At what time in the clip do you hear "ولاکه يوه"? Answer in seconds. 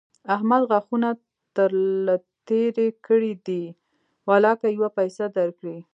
4.29-4.89